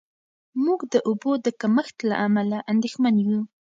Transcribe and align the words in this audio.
موږ 0.63 0.79
د 0.93 0.95
اوبو 1.07 1.31
د 1.45 1.47
کمښت 1.61 1.97
له 2.09 2.15
امله 2.25 2.57
اندېښمن 2.71 3.15
یو. 3.27 3.39